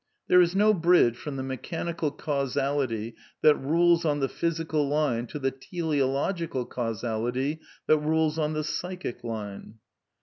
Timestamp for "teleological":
5.51-6.65